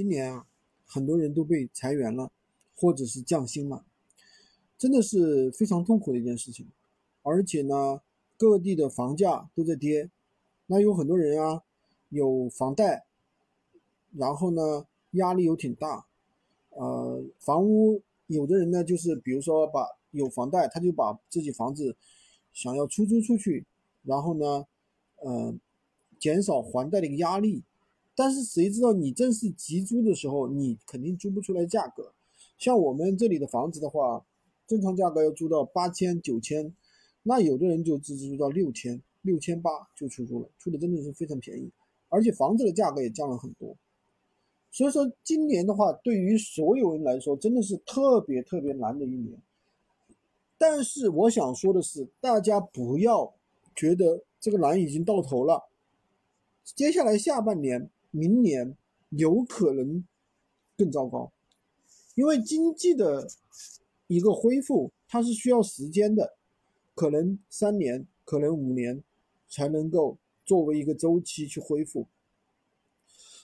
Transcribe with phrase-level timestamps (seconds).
[0.00, 0.46] 今年啊，
[0.86, 2.32] 很多人都被裁员了，
[2.74, 3.84] 或者是降薪了，
[4.78, 6.66] 真的是非常痛苦的一件事情。
[7.22, 8.00] 而且呢，
[8.38, 10.10] 各地的房价都在跌，
[10.68, 11.62] 那有很多人啊，
[12.08, 13.04] 有房贷，
[14.12, 16.06] 然后呢，压力又挺大。
[16.70, 21.94] 呃，房屋有的人呢，就是比如说把有房贷，他就把自己房子
[22.54, 23.66] 想要出租出去，
[24.04, 24.66] 然后呢，
[25.16, 25.54] 呃，
[26.18, 27.62] 减少还贷的一个压力。
[28.14, 32.12] 但是谁知道你正是急租的时候，你肯定租不出来价格。
[32.58, 34.22] 像我们这里的房子的话，
[34.66, 36.74] 正常价格要租到八千九千，
[37.22, 41.70] 那有的人就只租到六千六千八就出租了，出的真的是非常便宜，
[42.10, 43.74] 而且房子的价格也降了很多。
[44.70, 49.40] 所以说今年的话，对于所有人来说，真的是特别特别难的一年。
[50.58, 53.32] 但是我想说的是，大家不要
[53.74, 55.64] 觉得这个难已经到头了，
[56.64, 57.88] 接下来下半年。
[58.10, 58.76] 明年
[59.10, 60.04] 有可能
[60.76, 61.32] 更糟糕，
[62.14, 63.28] 因为经济的
[64.08, 66.34] 一个恢复，它是需要时间的，
[66.94, 69.02] 可能三年，可能五年
[69.48, 72.06] 才能够作为一个周期去恢复。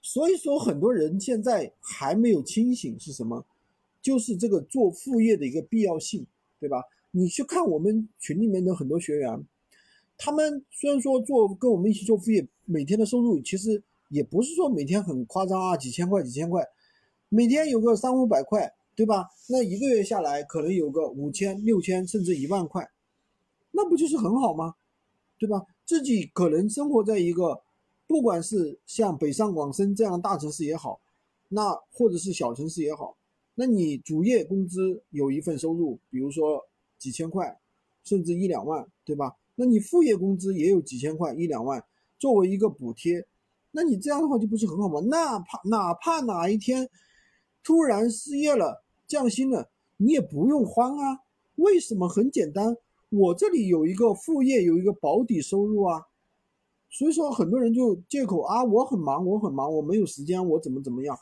[0.00, 3.44] 所以说，很多人现在还没有清醒是什么？
[4.00, 6.26] 就是这个做副业的一个必要性，
[6.58, 6.84] 对吧？
[7.10, 9.46] 你去看我们群里面的很多学员，
[10.16, 13.82] 他们虽然说做跟我们一起做副业，每天的收入其实。
[14.08, 16.64] 也不是说每天很夸张啊，几千块几千块，
[17.28, 19.28] 每天有个三五百块，对吧？
[19.48, 22.88] 那一个月下来可能有个五千、六千，甚至一万块，
[23.72, 24.74] 那不就是很好吗？
[25.38, 25.64] 对吧？
[25.84, 27.62] 自己可能生活在一个，
[28.06, 31.00] 不管是像北上广深这样的大城市也好，
[31.48, 33.16] 那或者是小城市也好，
[33.54, 36.64] 那你主业工资有一份收入，比如说
[36.98, 37.58] 几千块，
[38.04, 39.36] 甚至一两万，对吧？
[39.56, 41.84] 那你副业工资也有几千块、一两万，
[42.18, 43.26] 作为一个补贴。
[43.76, 45.00] 那你这样的话就不是很好吗？
[45.00, 46.88] 哪怕哪怕哪一天
[47.64, 51.18] 突然失业了、降薪了，你也不用慌啊。
[51.56, 52.08] 为什么？
[52.08, 52.76] 很简单，
[53.10, 56.06] 我这里有一个副业，有一个保底收入啊。
[56.88, 61.18] 所以说，很多人就借口啊，我很忙，我很忙，我没有时间，我怎么怎么样。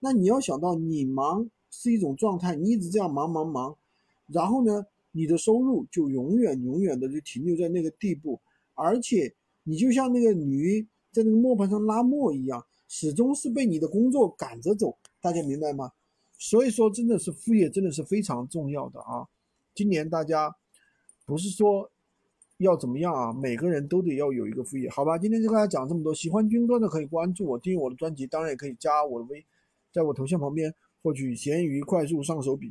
[0.00, 3.74] 那你要想到，你忙是一种状态，你一直这样忙忙忙，
[4.26, 8.38] 然后呢，你的收入就永远永远的就停留在那个地步，
[8.74, 10.86] 而且你就像那个女。
[11.18, 15.90] 在那个磨盘上拉磨一样，始终是被你的工作赶着走，大家明白吗？
[16.38, 19.26] 所以说，真的是副业真的是非常重要的啊！
[19.74, 20.54] 今年大家
[21.26, 21.90] 不是说
[22.58, 25.18] 要怎么样啊，每个人都得要有一个副业，好吧？
[25.18, 29.44] 今天就跟大家讲这么多，喜欢军哥的可以关注我，订阅我的专辑，当然也可以加我的微，
[29.92, 32.66] 在我头像旁边获取闲鱼快速上手笔。